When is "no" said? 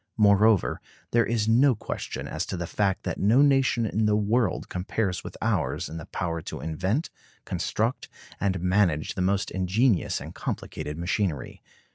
1.47-1.75, 3.19-3.43